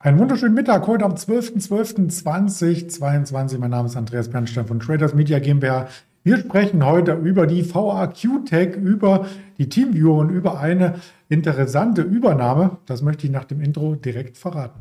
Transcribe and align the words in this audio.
Einen 0.00 0.18
wunderschönen 0.18 0.54
Mittag 0.54 0.86
heute 0.86 1.04
am 1.06 1.14
12.12.2022. 1.14 3.58
Mein 3.58 3.70
Name 3.70 3.86
ist 3.86 3.96
Andreas 3.96 4.28
Bernstein 4.28 4.66
von 4.66 4.78
Traders 4.78 5.14
Media 5.14 5.38
GmbH. 5.38 5.88
Wir 6.22 6.36
sprechen 6.36 6.84
heute 6.84 7.14
über 7.14 7.46
die 7.46 7.64
VAQ-Tech, 7.64 8.76
über 8.76 9.26
die 9.56 9.70
Teamviewer 9.70 10.16
und 10.16 10.28
über 10.28 10.60
eine 10.60 10.96
interessante 11.30 12.02
Übernahme. 12.02 12.76
Das 12.84 13.00
möchte 13.00 13.26
ich 13.26 13.32
nach 13.32 13.44
dem 13.44 13.62
Intro 13.62 13.94
direkt 13.94 14.36
verraten. 14.36 14.78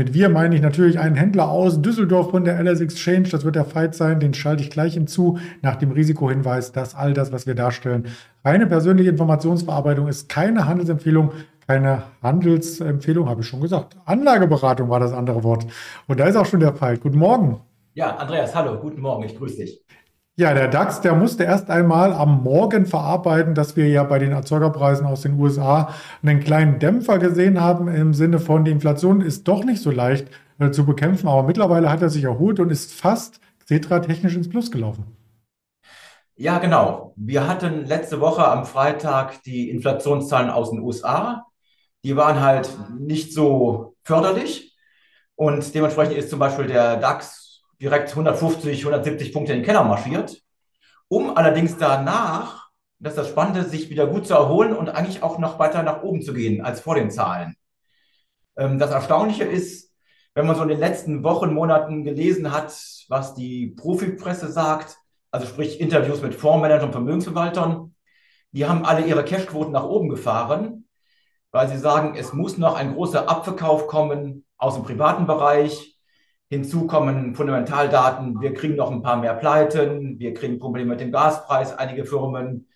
Mit 0.00 0.14
wir 0.14 0.30
meine 0.30 0.54
ich 0.54 0.62
natürlich 0.62 0.98
einen 0.98 1.14
Händler 1.14 1.50
aus 1.50 1.82
Düsseldorf 1.82 2.30
von 2.30 2.42
der 2.42 2.58
LS 2.58 2.80
Exchange. 2.80 3.28
Das 3.28 3.44
wird 3.44 3.54
der 3.54 3.66
Fight 3.66 3.94
sein. 3.94 4.18
Den 4.18 4.32
schalte 4.32 4.62
ich 4.62 4.70
gleich 4.70 4.94
hinzu 4.94 5.38
nach 5.60 5.76
dem 5.76 5.90
Risikohinweis, 5.90 6.72
dass 6.72 6.94
all 6.94 7.12
das, 7.12 7.32
was 7.32 7.46
wir 7.46 7.54
darstellen, 7.54 8.06
reine 8.42 8.66
persönliche 8.66 9.10
Informationsverarbeitung 9.10 10.08
ist, 10.08 10.30
keine 10.30 10.66
Handelsempfehlung, 10.66 11.32
keine 11.66 12.04
Handelsempfehlung, 12.22 13.28
habe 13.28 13.42
ich 13.42 13.46
schon 13.46 13.60
gesagt. 13.60 13.94
Anlageberatung 14.06 14.88
war 14.88 15.00
das 15.00 15.12
andere 15.12 15.44
Wort. 15.44 15.66
Und 16.06 16.18
da 16.18 16.24
ist 16.24 16.36
auch 16.36 16.46
schon 16.46 16.60
der 16.60 16.72
Fight. 16.72 17.02
Guten 17.02 17.18
Morgen. 17.18 17.60
Ja, 17.92 18.16
Andreas, 18.16 18.54
hallo, 18.54 18.80
guten 18.80 19.02
Morgen, 19.02 19.24
ich 19.24 19.36
grüße 19.36 19.56
dich. 19.56 19.82
Ja, 20.36 20.54
der 20.54 20.68
DAX, 20.68 21.00
der 21.02 21.14
musste 21.14 21.44
erst 21.44 21.68
einmal 21.70 22.12
am 22.12 22.42
Morgen 22.42 22.86
verarbeiten, 22.86 23.54
dass 23.54 23.76
wir 23.76 23.88
ja 23.88 24.04
bei 24.04 24.18
den 24.18 24.32
Erzeugerpreisen 24.32 25.04
aus 25.04 25.22
den 25.22 25.38
USA 25.38 25.92
einen 26.22 26.40
kleinen 26.40 26.78
Dämpfer 26.78 27.18
gesehen 27.18 27.60
haben 27.60 27.88
im 27.88 28.14
Sinne 28.14 28.38
von, 28.38 28.64
die 28.64 28.70
Inflation 28.70 29.20
ist 29.20 29.46
doch 29.48 29.64
nicht 29.64 29.82
so 29.82 29.90
leicht 29.90 30.28
äh, 30.58 30.70
zu 30.70 30.86
bekämpfen, 30.86 31.28
aber 31.28 31.42
mittlerweile 31.42 31.90
hat 31.90 32.00
er 32.00 32.08
sich 32.08 32.24
erholt 32.24 32.58
und 32.60 32.70
ist 32.70 32.92
fast 32.94 33.40
Xetra 33.64 34.00
technisch 34.00 34.34
ins 34.34 34.48
Plus 34.48 34.70
gelaufen. 34.70 35.04
Ja, 36.36 36.58
genau. 36.58 37.12
Wir 37.16 37.46
hatten 37.46 37.84
letzte 37.84 38.20
Woche 38.20 38.46
am 38.46 38.64
Freitag 38.64 39.42
die 39.42 39.68
Inflationszahlen 39.68 40.48
aus 40.48 40.70
den 40.70 40.80
USA. 40.80 41.44
Die 42.02 42.16
waren 42.16 42.40
halt 42.40 42.70
nicht 42.98 43.34
so 43.34 43.94
förderlich 44.04 44.74
und 45.34 45.74
dementsprechend 45.74 46.16
ist 46.16 46.30
zum 46.30 46.38
Beispiel 46.38 46.66
der 46.66 46.96
DAX 46.96 47.39
direkt 47.80 48.10
150, 48.10 48.80
170 48.80 49.32
Punkte 49.32 49.52
in 49.52 49.60
den 49.60 49.64
Keller 49.64 49.84
marschiert, 49.84 50.42
um 51.08 51.36
allerdings 51.36 51.76
danach, 51.78 52.70
das 52.98 53.14
ist 53.14 53.18
das 53.18 53.28
Spannende, 53.28 53.64
sich 53.64 53.90
wieder 53.90 54.06
gut 54.06 54.26
zu 54.26 54.34
erholen 54.34 54.76
und 54.76 54.90
eigentlich 54.90 55.22
auch 55.22 55.38
noch 55.38 55.58
weiter 55.58 55.82
nach 55.82 56.02
oben 56.02 56.22
zu 56.22 56.34
gehen 56.34 56.64
als 56.64 56.80
vor 56.80 56.94
den 56.94 57.10
Zahlen. 57.10 57.56
Ähm, 58.56 58.78
das 58.78 58.90
Erstaunliche 58.90 59.44
ist, 59.44 59.92
wenn 60.34 60.46
man 60.46 60.56
so 60.56 60.62
in 60.62 60.68
den 60.68 60.78
letzten 60.78 61.24
Wochen, 61.24 61.52
Monaten 61.52 62.04
gelesen 62.04 62.52
hat, 62.52 62.72
was 63.08 63.34
die 63.34 63.68
Profipresse 63.68 64.50
sagt, 64.52 64.96
also 65.30 65.46
sprich 65.46 65.80
Interviews 65.80 66.22
mit 66.22 66.34
Fondsmanagern 66.34 66.86
und 66.86 66.92
Vermögensverwaltern, 66.92 67.94
die 68.52 68.66
haben 68.66 68.84
alle 68.84 69.06
ihre 69.06 69.24
Cashquoten 69.24 69.72
nach 69.72 69.84
oben 69.84 70.08
gefahren, 70.08 70.88
weil 71.52 71.68
sie 71.68 71.78
sagen, 71.78 72.14
es 72.16 72.32
muss 72.32 72.58
noch 72.58 72.74
ein 72.74 72.94
großer 72.94 73.28
Abverkauf 73.28 73.86
kommen 73.86 74.44
aus 74.56 74.74
dem 74.74 74.84
privaten 74.84 75.26
Bereich, 75.26 75.99
Hinzu 76.50 76.88
kommen 76.88 77.36
Fundamentaldaten. 77.36 78.40
Wir 78.40 78.52
kriegen 78.52 78.74
noch 78.74 78.90
ein 78.90 79.02
paar 79.02 79.16
mehr 79.16 79.34
Pleiten. 79.34 80.18
Wir 80.18 80.34
kriegen 80.34 80.58
Probleme 80.58 80.90
mit 80.90 81.00
dem 81.00 81.12
Gaspreis, 81.12 81.72
einige 81.78 82.04
Firmen. 82.04 82.68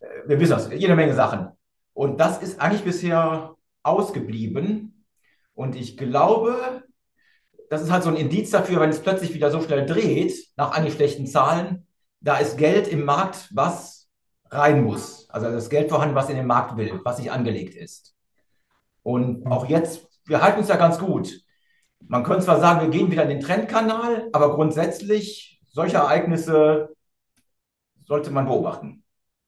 Äh, 0.00 0.06
wir 0.26 0.40
wissen 0.40 0.52
das, 0.52 0.72
jede 0.72 0.96
Menge 0.96 1.14
Sachen. 1.14 1.48
Und 1.92 2.18
das 2.20 2.42
ist 2.42 2.58
eigentlich 2.58 2.84
bisher 2.84 3.54
ausgeblieben. 3.82 5.04
Und 5.52 5.76
ich 5.76 5.98
glaube, 5.98 6.84
das 7.68 7.82
ist 7.82 7.92
halt 7.92 8.02
so 8.02 8.08
ein 8.08 8.16
Indiz 8.16 8.50
dafür, 8.50 8.80
wenn 8.80 8.90
es 8.90 9.02
plötzlich 9.02 9.34
wieder 9.34 9.50
so 9.50 9.60
schnell 9.60 9.84
dreht, 9.84 10.34
nach 10.56 10.72
eigentlich 10.72 10.94
schlechten 10.94 11.26
Zahlen, 11.26 11.86
da 12.20 12.38
ist 12.38 12.56
Geld 12.56 12.88
im 12.88 13.04
Markt, 13.04 13.50
was 13.52 14.08
rein 14.50 14.84
muss. 14.84 15.28
Also 15.28 15.50
das 15.50 15.68
Geld 15.68 15.90
vorhanden, 15.90 16.14
was 16.14 16.30
in 16.30 16.36
den 16.36 16.46
Markt 16.46 16.78
will, 16.78 16.98
was 17.04 17.18
nicht 17.18 17.30
angelegt 17.30 17.74
ist. 17.74 18.14
Und 19.02 19.46
auch 19.46 19.68
jetzt, 19.68 20.08
wir 20.24 20.40
halten 20.40 20.60
uns 20.60 20.68
ja 20.68 20.76
ganz 20.76 20.98
gut. 20.98 21.45
Man 22.00 22.22
könnte 22.22 22.44
zwar 22.44 22.60
sagen, 22.60 22.80
wir 22.80 22.88
gehen 22.88 23.10
wieder 23.10 23.24
in 23.24 23.28
den 23.28 23.40
Trendkanal, 23.40 24.28
aber 24.32 24.54
grundsätzlich 24.54 25.60
solche 25.66 25.96
Ereignisse 25.96 26.94
sollte 28.04 28.30
man 28.30 28.46
beobachten. 28.46 29.02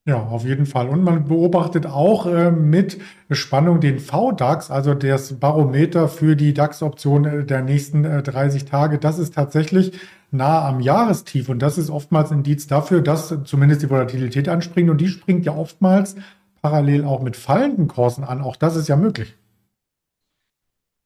Ja, 0.08 0.22
auf 0.22 0.46
jeden 0.46 0.64
Fall. 0.64 0.88
Und 0.88 1.04
man 1.04 1.24
beobachtet 1.24 1.84
auch 1.84 2.24
äh, 2.24 2.50
mit 2.50 2.98
Spannung 3.30 3.80
den 3.80 3.98
VDAX, 3.98 4.70
also 4.70 4.94
das 4.94 5.38
Barometer 5.38 6.08
für 6.08 6.34
die 6.34 6.54
DAX-Option 6.54 7.24
äh, 7.26 7.44
der 7.44 7.60
nächsten 7.60 8.06
äh, 8.06 8.22
30 8.22 8.64
Tage. 8.64 8.98
Das 8.98 9.18
ist 9.18 9.34
tatsächlich 9.34 9.92
nah 10.30 10.66
am 10.66 10.80
Jahrestief 10.80 11.50
und 11.50 11.58
das 11.60 11.76
ist 11.76 11.90
oftmals 11.90 12.30
Indiz 12.30 12.66
dafür, 12.66 13.02
dass 13.02 13.34
zumindest 13.44 13.82
die 13.82 13.90
Volatilität 13.90 14.48
anspringt 14.48 14.88
und 14.88 14.98
die 14.98 15.08
springt 15.08 15.44
ja 15.44 15.54
oftmals 15.54 16.16
parallel 16.62 17.04
auch 17.04 17.20
mit 17.20 17.36
fallenden 17.36 17.86
Kursen 17.86 18.24
an. 18.24 18.40
Auch 18.40 18.56
das 18.56 18.76
ist 18.76 18.88
ja 18.88 18.96
möglich. 18.96 19.34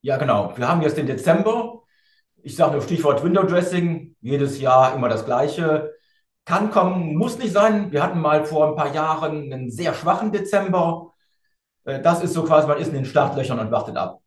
Ja, 0.03 0.17
genau. 0.17 0.53
Wir 0.57 0.69
haben 0.69 0.83
jetzt 0.83 0.97
den 0.97 1.07
Dezember. 1.07 1.83
Ich 2.43 2.57
sage 2.57 2.73
nur 2.73 2.83
Stichwort 2.83 3.23
Window 3.23 3.45
Dressing. 3.45 4.17
Jedes 4.21 4.61
Jahr 4.61 4.95
immer 4.95 5.09
das 5.09 5.25
Gleiche. 5.25 5.93
Kann 6.45 6.73
kommen, 6.73 7.15
muss 7.15 7.39
nicht 7.39 7.53
sein. 7.53 7.93
Wir 7.93 8.03
hatten 8.03 8.21
mal 8.21 8.45
vor 8.45 8.69
ein 8.69 8.77
paar 8.77 8.93
Jahren 8.93 9.53
einen 9.53 9.71
sehr 9.71 9.95
schwachen 9.95 10.33
Dezember. 10.33 11.13
Äh, 11.85 12.01
das 12.03 12.23
ist 12.23 12.35
so 12.35 12.43
quasi, 12.45 12.67
man 12.67 12.79
ist 12.79 12.89
in 12.89 12.95
den 12.95 13.05
Startlöchern 13.05 13.61
und 13.61 13.71
wartet 13.71 13.97
ab. 13.97 14.21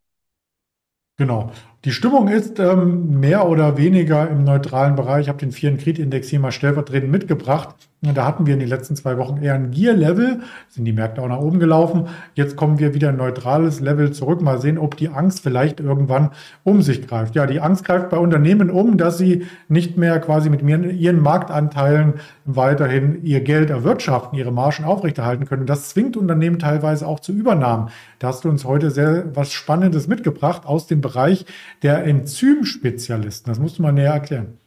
Genau. 1.17 1.51
Die 1.85 1.91
Stimmung 1.91 2.29
ist 2.29 2.59
ähm, 2.59 3.19
mehr 3.19 3.47
oder 3.47 3.77
weniger 3.77 4.27
im 4.27 4.43
neutralen 4.43 4.95
Bereich. 4.95 5.25
Ich 5.25 5.29
habe 5.29 5.37
den 5.37 5.51
Vieren 5.51 5.77
Kredindex 5.77 6.29
hier 6.29 6.39
mal 6.39 6.51
stellvertretend 6.51 7.11
mitgebracht. 7.11 7.75
Da 8.13 8.25
hatten 8.25 8.45
wir 8.45 8.53
in 8.53 8.59
den 8.59 8.69
letzten 8.69 8.95
zwei 8.95 9.17
Wochen 9.17 9.41
eher 9.41 9.55
ein 9.55 9.71
Gear-Level, 9.71 10.41
sind 10.69 10.85
die 10.85 10.93
Märkte 10.93 11.21
auch 11.21 11.27
nach 11.27 11.39
oben 11.39 11.59
gelaufen. 11.59 12.07
Jetzt 12.35 12.55
kommen 12.55 12.77
wir 12.77 12.93
wieder 12.93 13.09
ein 13.09 13.17
neutrales 13.17 13.79
Level 13.79 14.11
zurück. 14.11 14.41
Mal 14.41 14.61
sehen, 14.61 14.77
ob 14.77 14.97
die 14.97 15.09
Angst 15.09 15.41
vielleicht 15.41 15.79
irgendwann 15.79 16.31
um 16.63 16.81
sich 16.81 17.07
greift. 17.07 17.35
Ja, 17.35 17.47
die 17.47 17.61
Angst 17.61 17.85
greift 17.85 18.09
bei 18.09 18.17
Unternehmen 18.17 18.69
um, 18.69 18.97
dass 18.97 19.17
sie 19.17 19.45
nicht 19.69 19.97
mehr 19.97 20.19
quasi 20.19 20.49
mit 20.49 20.61
ihren 20.61 21.19
Marktanteilen 21.21 22.15
weiterhin 22.45 23.23
ihr 23.23 23.41
Geld 23.41 23.69
erwirtschaften, 23.69 24.37
ihre 24.37 24.51
Margen 24.51 24.83
aufrechterhalten 24.83 25.45
können. 25.45 25.65
Das 25.65 25.89
zwingt 25.89 26.15
Unternehmen 26.17 26.59
teilweise 26.59 27.07
auch 27.07 27.19
zu 27.19 27.31
Übernahmen. 27.31 27.89
Da 28.19 28.27
hast 28.27 28.43
du 28.43 28.49
uns 28.49 28.65
heute 28.65 28.91
sehr 28.91 29.35
was 29.35 29.51
Spannendes 29.51 30.07
mitgebracht 30.07 30.65
aus 30.65 30.85
dem 30.85 31.01
Bereich 31.01 31.45
der 31.83 32.03
Enzymspezialisten. 32.05 33.51
Das 33.51 33.59
musst 33.59 33.77
du 33.77 33.81
mal 33.83 33.91
näher 33.91 34.13
erklären. 34.13 34.59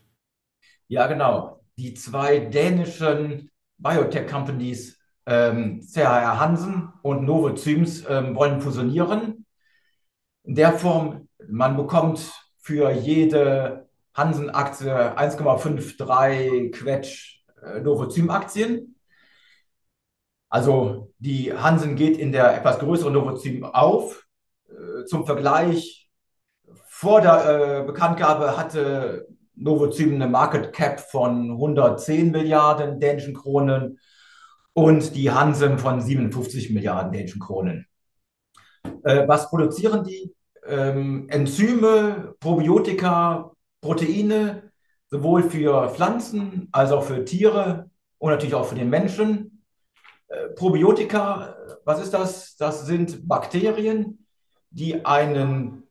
Ja, 0.88 1.06
genau. 1.06 1.60
Die 1.76 1.94
zwei 1.94 2.40
dänischen 2.40 3.50
Biotech-Companies 3.78 4.98
ähm, 5.26 5.82
CHR 5.82 6.40
Hansen 6.40 6.92
und 7.02 7.24
Novozyms 7.24 8.04
ähm, 8.08 8.34
wollen 8.34 8.60
fusionieren. 8.60 9.44
In 10.44 10.54
der 10.54 10.72
Form, 10.72 11.28
man 11.46 11.76
bekommt 11.76 12.32
für 12.58 12.90
jede 12.90 13.88
Hansen-Aktie 14.14 15.16
1,53 15.16 16.72
Quetsch 16.72 17.44
äh, 17.62 17.80
Novozym-Aktien. 17.80 18.96
Also 20.48 21.12
die 21.18 21.52
Hansen 21.52 21.94
geht 21.94 22.16
in 22.16 22.32
der 22.32 22.56
etwas 22.56 22.78
größeren 22.78 23.12
Novozym 23.12 23.64
auf. 23.64 24.26
Äh, 24.68 25.04
zum 25.04 25.26
Vergleich, 25.26 26.07
vor 27.00 27.20
der 27.20 27.82
äh, 27.82 27.86
Bekanntgabe 27.86 28.56
hatte 28.56 29.28
Novozym 29.54 30.16
eine 30.16 30.26
Market 30.26 30.72
Cap 30.72 30.98
von 30.98 31.52
110 31.52 32.32
Milliarden 32.32 32.98
dänischen 32.98 33.34
Kronen 33.34 34.00
und 34.72 35.14
die 35.14 35.30
Hansen 35.30 35.78
von 35.78 36.00
57 36.00 36.70
Milliarden 36.70 37.12
dänischen 37.12 37.40
Kronen. 37.40 37.86
Äh, 39.04 39.28
was 39.28 39.48
produzieren 39.48 40.02
die? 40.02 40.34
Ähm, 40.66 41.28
Enzyme, 41.28 42.34
Probiotika, 42.40 43.52
Proteine, 43.80 44.72
sowohl 45.08 45.44
für 45.44 45.90
Pflanzen 45.90 46.66
als 46.72 46.90
auch 46.90 47.04
für 47.04 47.24
Tiere 47.24 47.88
und 48.18 48.32
natürlich 48.32 48.56
auch 48.56 48.66
für 48.66 48.74
den 48.74 48.90
Menschen. 48.90 49.62
Äh, 50.26 50.48
Probiotika, 50.48 51.54
was 51.84 52.02
ist 52.02 52.12
das? 52.12 52.56
Das 52.56 52.86
sind 52.86 53.28
Bakterien, 53.28 54.26
die 54.70 55.04
einen 55.04 55.84
äh, 55.84 55.87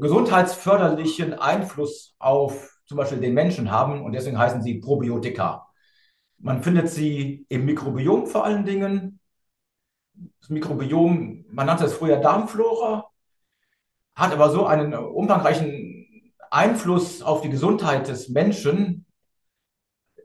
gesundheitsförderlichen 0.00 1.34
Einfluss 1.34 2.14
auf 2.18 2.78
zum 2.86 2.96
Beispiel 2.96 3.20
den 3.20 3.34
Menschen 3.34 3.70
haben 3.70 4.02
und 4.02 4.12
deswegen 4.12 4.38
heißen 4.38 4.62
sie 4.62 4.80
Probiotika. 4.80 5.68
Man 6.38 6.62
findet 6.62 6.88
sie 6.88 7.46
im 7.48 7.64
Mikrobiom 7.64 8.26
vor 8.26 8.44
allen 8.44 8.64
Dingen. 8.64 9.20
Das 10.40 10.50
Mikrobiom, 10.50 11.44
man 11.50 11.66
nannte 11.66 11.84
es 11.84 11.94
früher 11.94 12.16
Darmflora, 12.16 13.08
hat 14.14 14.32
aber 14.32 14.50
so 14.50 14.66
einen 14.66 14.92
umfangreichen 14.94 16.32
Einfluss 16.50 17.22
auf 17.22 17.42
die 17.42 17.50
Gesundheit 17.50 18.08
des 18.08 18.28
Menschen, 18.28 19.06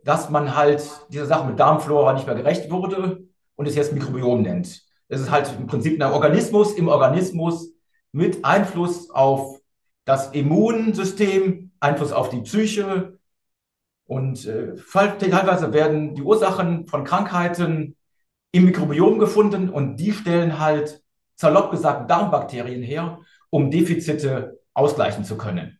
dass 0.04 0.30
man 0.30 0.56
halt 0.56 0.90
dieser 1.10 1.28
Sache 1.28 1.48
mit 1.48 1.60
Darmflora 1.60 2.14
nicht 2.14 2.26
mehr 2.26 2.36
gerecht 2.36 2.72
wurde 2.72 3.28
und 3.56 3.68
es 3.68 3.76
jetzt 3.76 3.94
Mikrobiom 3.94 4.42
nennt. 4.42 4.84
Es 5.08 5.22
ist 5.22 5.30
halt 5.30 5.54
im 5.58 5.68
Prinzip 5.68 6.02
ein 6.02 6.12
Organismus 6.12 6.74
im 6.74 6.88
Organismus, 6.88 7.75
mit 8.16 8.46
Einfluss 8.46 9.10
auf 9.10 9.60
das 10.06 10.32
Immunsystem, 10.32 11.72
Einfluss 11.82 12.14
auf 12.14 12.30
die 12.30 12.42
Psyche, 12.42 13.20
Und 14.08 14.46
äh, 14.46 14.76
teilweise 15.20 15.74
werden 15.74 16.16
die 16.16 16.22
Ursachen 16.22 16.88
von 16.88 17.04
Krankheiten 17.04 17.96
im 18.52 18.66
Mikrobiom 18.66 19.20
gefunden 19.20 19.70
und 19.70 19.98
die 19.98 20.14
stellen 20.14 20.60
halt 20.60 21.02
salopp 21.36 21.72
gesagt 21.72 22.10
Darmbakterien 22.10 22.84
her, 22.84 23.20
um 23.50 23.72
Defizite 23.72 24.60
ausgleichen 24.74 25.26
zu 25.26 25.38
können. 25.38 25.80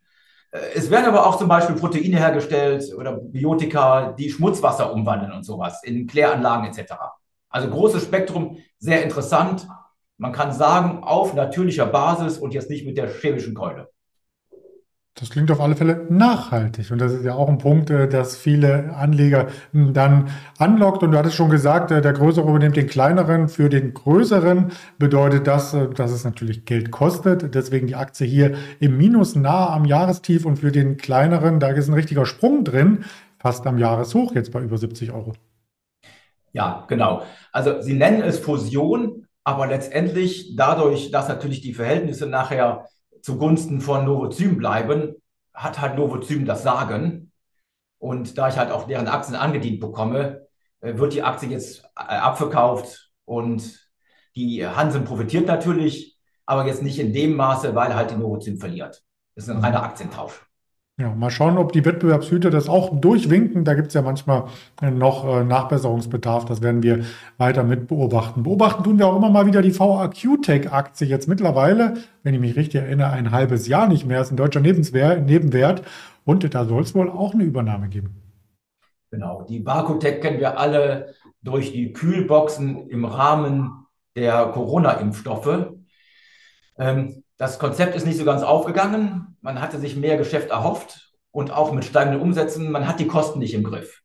Äh, 0.52 0.60
es 0.76 0.90
werden 0.90 1.06
aber 1.06 1.26
auch 1.28 1.38
zum 1.38 1.48
Beispiel 1.48 1.76
Proteine 1.76 2.18
hergestellt 2.18 2.94
oder 2.98 3.14
Biotika, 3.14 4.12
die 4.14 4.30
Schmutzwasser 4.30 4.92
umwandeln 4.92 5.32
und 5.32 5.44
sowas 5.44 5.84
in 5.84 6.08
Kläranlagen 6.08 6.66
etc. 6.68 6.96
Also 7.50 7.70
großes 7.70 8.04
Spektrum, 8.04 8.58
sehr 8.80 9.04
interessant. 9.04 9.68
Man 10.18 10.32
kann 10.32 10.54
sagen, 10.54 11.04
auf 11.04 11.34
natürlicher 11.34 11.86
Basis 11.86 12.38
und 12.38 12.54
jetzt 12.54 12.70
nicht 12.70 12.86
mit 12.86 12.98
der 12.98 13.10
chemischen 13.10 13.54
Keule. 13.54 13.90
Das 15.18 15.30
klingt 15.30 15.50
auf 15.50 15.62
alle 15.62 15.78
Fälle 15.78 16.08
nachhaltig. 16.10 16.92
Und 16.92 17.00
das 17.00 17.14
ist 17.14 17.24
ja 17.24 17.36
auch 17.36 17.48
ein 17.48 17.58
Punkt, 17.58 17.90
äh, 17.90 18.10
dass 18.10 18.36
viele 18.36 18.94
Anleger 18.96 19.48
hm, 19.72 19.94
dann 19.94 20.30
anlockt. 20.58 21.04
Und 21.04 21.12
du 21.12 21.18
hattest 21.18 21.36
schon 21.36 21.50
gesagt, 21.50 21.90
äh, 21.92 22.02
der 22.02 22.12
Größere 22.12 22.50
übernimmt 22.50 22.76
den 22.76 22.88
Kleineren. 22.88 23.48
Für 23.48 23.70
den 23.70 23.94
Größeren 23.94 24.72
bedeutet 25.00 25.48
das, 25.48 25.74
äh, 25.74 25.88
dass 25.88 26.12
es 26.12 26.26
natürlich 26.26 26.66
Geld 26.66 26.92
kostet. 26.92 27.56
Deswegen 27.56 27.88
die 27.88 27.96
Aktie 27.96 28.28
hier 28.28 28.56
im 28.82 28.98
Minus 28.98 29.38
nahe 29.38 29.70
am 29.70 29.86
Jahrestief. 29.86 30.46
Und 30.46 30.60
für 30.60 30.74
den 30.74 30.98
Kleineren, 30.98 31.62
da 31.62 31.70
ist 31.70 31.88
ein 31.88 31.94
richtiger 31.94 32.26
Sprung 32.26 32.66
drin, 32.66 33.06
fast 33.40 33.66
am 33.68 33.78
Jahreshoch, 33.78 34.36
jetzt 34.36 34.52
bei 34.52 34.60
über 34.60 34.78
70 34.78 35.14
Euro. 35.14 35.32
Ja, 36.52 36.84
genau. 36.90 37.22
Also 37.54 37.82
Sie 37.82 37.94
nennen 37.94 38.22
es 38.22 38.40
Fusion, 38.40 39.25
aber 39.46 39.68
letztendlich 39.68 40.56
dadurch, 40.56 41.12
dass 41.12 41.30
natürlich 41.30 41.62
die 41.62 41.76
Verhältnisse 41.76 42.26
nachher 42.26 42.90
zugunsten 43.22 43.80
von 43.80 44.04
Novozym 44.04 44.58
bleiben, 44.58 45.16
hat 45.54 45.80
halt 45.80 45.96
Novozym 45.96 46.46
das 46.46 46.64
Sagen. 46.64 47.32
Und 48.00 48.38
da 48.38 48.50
ich 48.50 48.58
halt 48.58 48.72
auch 48.72 48.88
deren 48.88 49.08
Aktien 49.08 49.36
angedient 49.36 49.80
bekomme, 49.80 50.48
äh, 50.82 50.98
wird 50.98 51.14
die 51.14 51.24
Aktie 51.24 51.50
jetzt 51.50 51.84
äh, 51.96 52.16
abverkauft 52.16 53.12
und 53.24 53.88
die 54.36 54.68
Hansen 54.68 55.06
profitiert 55.06 55.48
natürlich, 55.48 56.18
aber 56.46 56.66
jetzt 56.66 56.82
nicht 56.82 57.00
in 57.00 57.14
dem 57.14 57.36
Maße, 57.36 57.74
weil 57.76 57.96
halt 57.96 58.12
die 58.12 58.16
Novozym 58.16 58.58
verliert. 58.58 59.04
Das 59.36 59.46
ist 59.46 59.50
ein 59.50 59.64
reiner 59.64 59.84
Aktientausch. 59.84 60.46
Ja, 60.98 61.14
mal 61.14 61.30
schauen, 61.30 61.58
ob 61.58 61.74
die 61.74 61.84
Wettbewerbshüter 61.84 62.50
das 62.50 62.70
auch 62.70 63.02
durchwinken. 63.02 63.66
Da 63.66 63.74
gibt 63.74 63.90
es 63.90 63.94
ja 63.96 64.02
manchmal 64.02 64.46
äh, 64.82 64.92
noch 64.92 65.28
äh, 65.28 65.44
Nachbesserungsbedarf. 65.44 66.46
Das 66.46 66.62
werden 66.62 66.84
wir 66.84 67.04
weiter 67.38 67.64
mit 67.66 67.88
beobachten. 67.88 68.44
Beobachten 68.44 68.84
tun 68.86 68.98
wir 68.98 69.08
auch 69.08 69.18
immer 69.18 69.30
mal 69.30 69.46
wieder 69.46 69.62
die 69.62 69.78
VAQ-Tech-Aktie. 69.78 71.06
Jetzt 71.06 71.28
mittlerweile, 71.28 71.96
wenn 72.24 72.34
ich 72.34 72.40
mich 72.40 72.56
richtig 72.56 72.82
erinnere, 72.82 73.10
ein 73.10 73.32
halbes 73.32 73.68
Jahr 73.68 73.90
nicht 73.90 74.06
mehr, 74.06 74.22
ist 74.22 74.32
ein 74.32 74.38
deutscher 74.38 74.62
Nebenwert. 74.62 75.84
Und 76.24 76.54
da 76.56 76.64
soll 76.64 76.84
es 76.84 76.96
wohl 76.96 77.10
auch 77.10 77.34
eine 77.34 77.44
Übernahme 77.44 77.90
geben. 77.90 78.16
Genau, 79.12 79.42
die 79.42 79.60
Barcotech 79.60 80.22
kennen 80.22 80.40
wir 80.40 80.58
alle 80.58 81.14
durch 81.42 81.74
die 81.74 81.92
Kühlboxen 81.92 82.90
im 82.90 83.04
Rahmen 83.04 83.86
der 84.16 84.46
Corona-Impfstoffe. 84.46 85.74
Ähm, 86.78 87.25
das 87.38 87.60
Konzept 87.60 87.96
ist 87.96 88.06
nicht 88.06 88.18
so 88.18 88.26
ganz 88.26 88.44
aufgegangen. 88.44 89.38
Man 89.42 89.62
hatte 89.62 89.80
sich 89.80 89.96
mehr 89.96 90.18
Geschäft 90.18 90.50
erhofft 90.50 91.12
und 91.32 91.52
auch 91.52 91.72
mit 91.72 91.84
steigenden 91.84 92.22
Umsätzen. 92.22 92.72
Man 92.72 92.88
hat 92.88 93.00
die 93.00 93.08
Kosten 93.08 93.40
nicht 93.40 93.54
im 93.54 93.64
Griff. 93.64 94.02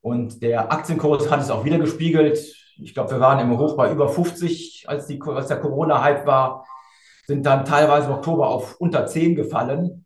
Und 0.00 0.42
der 0.42 0.72
Aktienkurs 0.72 1.30
hat 1.30 1.40
es 1.40 1.50
auch 1.50 1.64
wieder 1.64 1.78
gespiegelt. 1.78 2.38
Ich 2.76 2.92
glaube, 2.92 3.12
wir 3.12 3.20
waren 3.20 3.38
im 3.38 3.56
Hoch 3.56 3.76
bei 3.76 3.90
über 3.92 4.08
50, 4.08 4.84
als, 4.88 5.06
die, 5.06 5.20
als 5.22 5.46
der 5.48 5.60
Corona-Hype 5.60 6.26
war, 6.26 6.66
sind 7.26 7.46
dann 7.46 7.64
teilweise 7.64 8.08
im 8.08 8.14
Oktober 8.14 8.48
auf 8.48 8.76
unter 8.80 9.06
10 9.06 9.36
gefallen. 9.36 10.04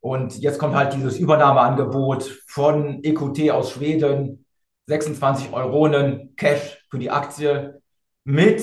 Und 0.00 0.38
jetzt 0.38 0.58
kommt 0.58 0.74
halt 0.74 0.94
dieses 0.94 1.18
Übernahmeangebot 1.18 2.24
von 2.46 3.02
EQT 3.02 3.50
aus 3.50 3.72
Schweden, 3.72 4.46
26 4.86 5.52
Euronen 5.52 6.34
Cash 6.36 6.84
für 6.90 6.98
die 6.98 7.10
Aktie 7.10 7.80
mit 8.24 8.60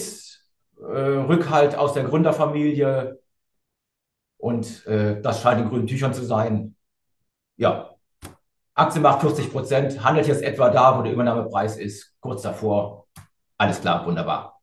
Rückhalt 0.80 1.76
aus 1.76 1.94
der 1.94 2.04
Gründerfamilie. 2.04 3.20
Und 4.38 4.86
äh, 4.86 5.22
das 5.22 5.42
scheint 5.42 5.62
in 5.62 5.70
grünen 5.70 5.88
Tüchern 5.88 6.14
zu 6.14 6.24
sein. 6.24 6.76
Ja, 7.58 7.98
Aktie 8.78 9.02
macht 9.02 9.22
40 9.22 9.52
Prozent, 9.52 10.04
handelt 10.04 10.28
jetzt 10.28 10.44
etwa 10.44 10.70
da, 10.70 10.98
wo 10.98 11.02
der 11.02 11.12
Übernahmepreis 11.12 11.78
ist, 11.78 12.14
kurz 12.20 12.44
davor. 12.44 13.08
Alles 13.58 13.82
klar, 13.82 14.06
wunderbar. 14.06 14.62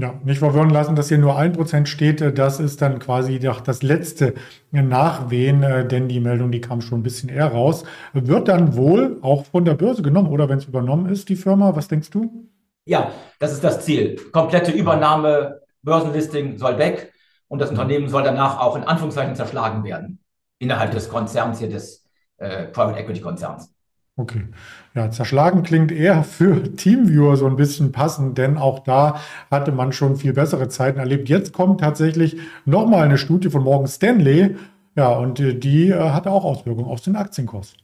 Ja, 0.00 0.14
nicht 0.22 0.38
verwirren 0.38 0.70
lassen, 0.70 0.94
dass 0.94 1.08
hier 1.08 1.18
nur 1.18 1.36
ein 1.36 1.54
Prozent 1.54 1.88
steht. 1.88 2.38
Das 2.38 2.60
ist 2.60 2.80
dann 2.80 3.00
quasi 3.00 3.40
das 3.40 3.82
letzte 3.82 4.34
Nachwehen, 4.70 5.64
äh, 5.64 5.88
denn 5.88 6.06
die 6.08 6.20
Meldung, 6.20 6.52
die 6.52 6.60
kam 6.60 6.80
schon 6.80 7.00
ein 7.00 7.02
bisschen 7.02 7.30
eher 7.30 7.48
raus. 7.48 7.84
Wird 8.12 8.46
dann 8.46 8.76
wohl 8.76 9.18
auch 9.22 9.44
von 9.46 9.64
der 9.64 9.74
Börse 9.74 10.02
genommen 10.02 10.28
oder 10.28 10.48
wenn 10.48 10.58
es 10.58 10.66
übernommen 10.66 11.06
ist, 11.08 11.28
die 11.28 11.34
Firma? 11.34 11.74
Was 11.74 11.88
denkst 11.88 12.10
du? 12.10 12.48
Ja, 12.88 13.12
das 13.38 13.52
ist 13.52 13.62
das 13.62 13.84
Ziel. 13.84 14.16
Komplette 14.32 14.72
Übernahme, 14.72 15.60
Börsenlisting 15.82 16.56
soll 16.56 16.78
weg 16.78 17.12
und 17.46 17.60
das 17.60 17.68
Unternehmen 17.68 18.08
soll 18.08 18.22
danach 18.22 18.58
auch 18.60 18.76
in 18.76 18.84
Anführungszeichen 18.84 19.36
zerschlagen 19.36 19.84
werden. 19.84 20.20
Innerhalb 20.58 20.92
des 20.92 21.10
Konzerns 21.10 21.58
hier, 21.58 21.68
des 21.68 22.08
äh, 22.38 22.64
Private 22.64 22.98
Equity 22.98 23.20
Konzerns. 23.20 23.74
Okay. 24.16 24.46
Ja, 24.94 25.10
zerschlagen 25.10 25.62
klingt 25.62 25.92
eher 25.92 26.24
für 26.24 26.74
Teamviewer 26.74 27.36
so 27.36 27.46
ein 27.46 27.56
bisschen 27.56 27.92
passend, 27.92 28.38
denn 28.38 28.56
auch 28.56 28.78
da 28.80 29.20
hatte 29.50 29.70
man 29.70 29.92
schon 29.92 30.16
viel 30.16 30.32
bessere 30.32 30.68
Zeiten 30.68 30.98
erlebt. 30.98 31.28
Jetzt 31.28 31.52
kommt 31.52 31.80
tatsächlich 31.80 32.38
nochmal 32.64 33.04
eine 33.04 33.18
Studie 33.18 33.50
von 33.50 33.62
Morgan 33.62 33.86
Stanley. 33.86 34.56
Ja, 34.96 35.10
und 35.10 35.38
äh, 35.40 35.54
die 35.54 35.90
äh, 35.90 36.10
hatte 36.10 36.30
auch 36.30 36.44
Auswirkungen 36.44 36.88
auf 36.88 37.02
den 37.02 37.16
Aktienkurs. 37.16 37.74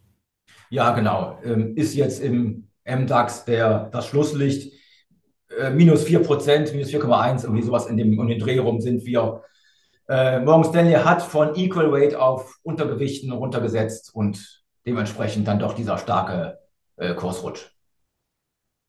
Ja, 0.71 0.93
genau. 0.93 1.39
Ähm, 1.45 1.77
ist 1.77 1.95
jetzt 1.95 2.23
im 2.23 2.69
MDAX 2.87 3.45
der, 3.45 3.91
das 3.93 4.07
Schlusslicht 4.07 4.73
äh, 5.59 5.71
minus 5.71 6.05
4 6.05 6.21
Prozent, 6.23 6.73
minus 6.73 6.89
4,1, 6.89 7.45
irgendwie 7.45 7.63
sowas 7.63 7.87
in 7.87 7.97
dem, 7.97 8.19
um 8.19 8.29
den 8.29 8.39
Dreh 8.39 8.59
rum 8.59 8.81
sind 8.81 9.05
wir. 9.05 9.43
Äh, 10.09 10.41
Morgan 10.41 10.65
Stanley 10.65 10.95
hat 10.95 11.23
von 11.23 11.55
Equal 11.55 11.91
Weight 11.93 12.15
auf 12.15 12.59
Untergewichten 12.63 13.33
runtergesetzt 13.33 14.15
und 14.15 14.63
dementsprechend 14.87 15.49
dann 15.49 15.59
doch 15.59 15.75
dieser 15.75 15.99
starke 15.99 16.59
äh, 16.97 17.15
Kursrutsch. 17.15 17.71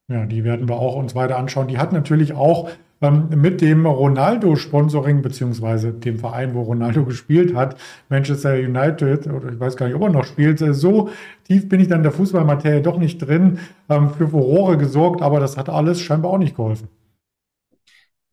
Ja, 0.08 0.26
die 0.26 0.44
werden 0.44 0.68
wir 0.68 0.76
auch 0.76 0.96
uns 0.96 1.16
weiter 1.16 1.38
anschauen. 1.38 1.68
Die 1.68 1.78
hat 1.78 1.92
natürlich 1.92 2.34
auch 2.34 2.70
mit 3.02 3.62
dem 3.62 3.86
Ronaldo-Sponsoring, 3.86 5.22
beziehungsweise 5.22 5.94
dem 5.94 6.18
Verein, 6.18 6.56
wo 6.56 6.62
Ronaldo 6.62 7.06
gespielt 7.06 7.54
hat, 7.54 7.78
Manchester 8.10 8.54
United, 8.56 9.28
oder 9.28 9.52
ich 9.52 9.60
weiß 9.60 9.76
gar 9.76 9.88
nicht, 9.88 9.96
ob 9.96 10.02
er 10.04 10.10
noch 10.10 10.24
spielt, 10.24 10.62
äh, 10.62 10.74
so 10.74 11.10
tief 11.44 11.68
bin 11.68 11.82
ich 11.82 11.88
dann 11.88 12.00
in 12.00 12.04
der 12.04 12.12
Fußballmaterie 12.14 12.82
doch 12.82 12.98
nicht 12.98 13.20
drin, 13.20 13.60
ähm, 13.90 14.12
für 14.12 14.30
Furore 14.30 14.78
gesorgt, 14.78 15.22
aber 15.22 15.40
das 15.40 15.58
hat 15.58 15.70
alles 15.70 16.00
scheinbar 16.02 16.32
auch 16.32 16.38
nicht 16.38 16.56
geholfen. 16.56 16.88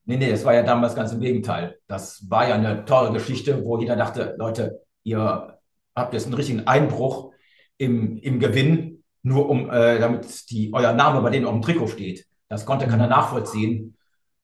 Nee, 0.05 0.17
nee, 0.17 0.31
das 0.31 0.45
war 0.45 0.55
ja 0.55 0.63
damals 0.63 0.95
ganz 0.95 1.13
im 1.13 1.21
Gegenteil. 1.21 1.79
Das 1.87 2.29
war 2.29 2.49
ja 2.49 2.57
eine 2.57 2.85
tolle 2.85 3.13
Geschichte, 3.13 3.65
wo 3.65 3.79
jeder 3.79 3.97
dachte, 3.97 4.35
Leute, 4.39 4.81
ihr 5.05 5.59
habt 5.95 6.15
jetzt 6.15 6.27
einen 6.27 6.35
richtigen 6.35 6.67
Einbruch 6.67 7.33
im, 7.79 8.17
im 8.19 8.41
Gewinn, 8.41 9.05
nur 9.23 9.49
um, 9.49 9.71
äh, 9.71 10.01
damit 10.01 10.51
die, 10.51 10.73
euer 10.73 10.93
Name 10.93 11.21
bei 11.21 11.31
denen 11.31 11.47
auf 11.47 11.53
dem 11.53 11.63
Trikot 11.63 11.87
steht. 11.89 12.27
Das 12.49 12.67
konnte 12.67 12.87
keiner 12.87 13.07
nachvollziehen. 13.07 13.97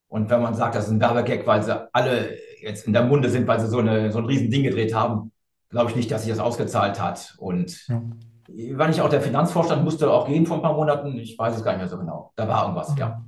Und 0.09 0.31
wenn 0.31 0.43
man 0.43 0.55
sagt, 0.55 0.75
das 0.75 0.87
ist 0.87 0.91
ein 0.91 1.01
Werbegag, 1.01 1.47
weil 1.47 1.63
sie 1.63 1.95
alle 1.95 2.31
jetzt 2.61 2.87
in 2.87 2.93
der 2.93 3.05
Munde 3.05 3.29
sind, 3.29 3.47
weil 3.47 3.61
sie 3.61 3.69
so, 3.69 3.79
eine, 3.79 4.11
so 4.11 4.19
ein 4.19 4.25
riesen 4.25 4.51
Ding 4.51 4.63
gedreht 4.63 4.95
haben, 4.95 5.33
glaube 5.71 5.91
ich 5.91 5.97
nicht, 5.97 6.11
dass 6.11 6.23
sich 6.23 6.31
das 6.31 6.41
ausgezahlt 6.41 7.01
hat. 7.01 7.35
Und 7.39 7.87
ja. 7.89 8.03
war 8.79 8.89
nicht 8.89 9.01
auch 9.01 9.11
der 9.11 9.21
Finanzvorstand 9.21 9.85
musste 9.85 10.11
auch 10.11 10.27
gehen 10.27 10.47
vor 10.47 10.57
ein 10.57 10.63
paar 10.63 10.75
Monaten? 10.75 11.19
Ich 11.19 11.39
weiß 11.39 11.57
es 11.57 11.63
gar 11.63 11.73
nicht 11.73 11.81
mehr 11.81 11.89
so 11.89 11.99
genau. 11.99 12.33
Da 12.37 12.49
war 12.49 12.63
irgendwas, 12.63 12.95
ja. 12.99 13.23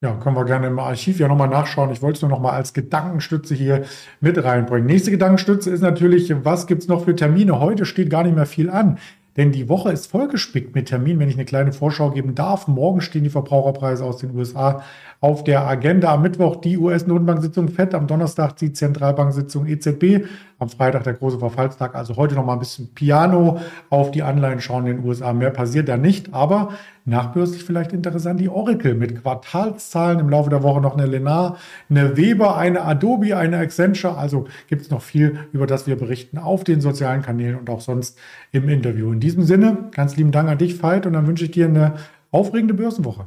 Ja, 0.00 0.14
können 0.14 0.36
wir 0.36 0.44
gerne 0.44 0.68
im 0.68 0.78
Archiv 0.78 1.18
ja 1.18 1.26
nochmal 1.26 1.48
nachschauen. 1.48 1.90
Ich 1.90 2.02
wollte 2.02 2.18
es 2.18 2.22
nur 2.22 2.30
nochmal 2.30 2.52
als 2.52 2.72
Gedankenstütze 2.72 3.56
hier 3.56 3.84
mit 4.20 4.42
reinbringen. 4.42 4.86
Nächste 4.86 5.10
Gedankenstütze 5.10 5.70
ist 5.70 5.80
natürlich, 5.80 6.32
was 6.44 6.68
gibt 6.68 6.82
es 6.82 6.88
noch 6.88 7.04
für 7.04 7.16
Termine? 7.16 7.58
Heute 7.58 7.84
steht 7.84 8.08
gar 8.08 8.22
nicht 8.22 8.36
mehr 8.36 8.46
viel 8.46 8.70
an. 8.70 8.98
Denn 9.38 9.52
die 9.52 9.68
Woche 9.68 9.92
ist 9.92 10.08
vollgespickt 10.08 10.74
mit 10.74 10.88
Terminen, 10.88 11.20
wenn 11.20 11.28
ich 11.28 11.36
eine 11.36 11.44
kleine 11.44 11.72
Vorschau 11.72 12.10
geben 12.10 12.34
darf. 12.34 12.66
Morgen 12.66 13.00
stehen 13.00 13.22
die 13.22 13.30
Verbraucherpreise 13.30 14.04
aus 14.04 14.18
den 14.18 14.36
USA 14.36 14.82
auf 15.20 15.44
der 15.44 15.64
Agenda. 15.64 16.12
Am 16.12 16.22
Mittwoch 16.22 16.56
die 16.56 16.76
US-Notenbank-Sitzung 16.76 17.68
FED, 17.68 17.94
am 17.94 18.08
Donnerstag 18.08 18.56
die 18.56 18.72
Zentralbank-Sitzung 18.72 19.66
EZB, 19.66 20.26
am 20.58 20.68
Freitag 20.68 21.04
der 21.04 21.14
große 21.14 21.38
Verfallstag. 21.38 21.94
Also 21.94 22.16
heute 22.16 22.34
noch 22.34 22.44
mal 22.44 22.54
ein 22.54 22.58
bisschen 22.58 22.92
Piano 22.94 23.60
auf 23.90 24.10
die 24.10 24.22
Anleihen 24.22 24.60
schauen 24.60 24.86
in 24.86 24.96
den 24.98 25.06
USA. 25.06 25.32
Mehr 25.32 25.50
passiert 25.50 25.88
da 25.88 25.96
nicht, 25.96 26.34
aber 26.34 26.70
nachbörslich 27.04 27.64
vielleicht 27.64 27.92
interessant 27.92 28.40
die 28.40 28.48
Oracle 28.48 28.94
mit 28.94 29.22
Quartalszahlen 29.22 30.18
im 30.18 30.28
Laufe 30.28 30.50
der 30.50 30.62
Woche 30.62 30.80
noch 30.80 30.96
eine 30.96 31.06
Lenar, 31.06 31.56
eine 31.88 32.16
Weber, 32.16 32.56
eine 32.56 32.82
Adobe, 32.82 33.36
eine 33.36 33.58
Accenture. 33.58 34.16
Also 34.18 34.46
gibt 34.66 34.82
es 34.82 34.90
noch 34.90 35.02
viel, 35.02 35.38
über 35.52 35.66
das 35.66 35.86
wir 35.86 35.96
berichten 35.96 36.38
auf 36.38 36.64
den 36.64 36.80
sozialen 36.80 37.22
Kanälen 37.22 37.56
und 37.56 37.70
auch 37.70 37.80
sonst 37.80 38.18
im 38.52 38.68
Interview. 38.68 39.12
In 39.12 39.20
diesem 39.20 39.44
Sinne, 39.44 39.88
ganz 39.92 40.16
lieben 40.16 40.32
Dank 40.32 40.48
an 40.48 40.58
dich, 40.58 40.82
Veit, 40.82 41.06
und 41.06 41.12
dann 41.12 41.26
wünsche 41.26 41.44
ich 41.44 41.52
dir 41.52 41.66
eine 41.66 41.94
aufregende 42.30 42.74
Börsenwoche. 42.74 43.26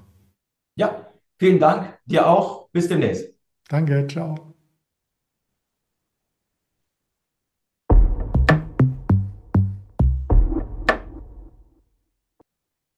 Ja, 0.75 1.07
vielen 1.39 1.59
Dank. 1.59 1.97
Dir 2.05 2.27
auch. 2.27 2.69
Bis 2.71 2.88
demnächst. 2.88 3.33
Danke. 3.69 4.07
Ciao. 4.07 4.50